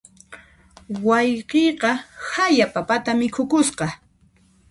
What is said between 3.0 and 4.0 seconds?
mikhuykusqa.